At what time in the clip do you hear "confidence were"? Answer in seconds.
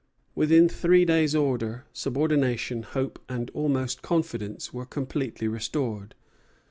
4.01-4.87